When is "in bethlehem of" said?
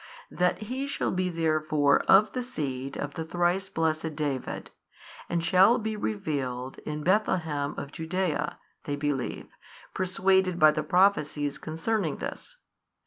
6.87-7.91